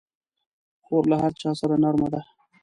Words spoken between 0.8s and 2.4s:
خور له هر چا سره نرمه ده.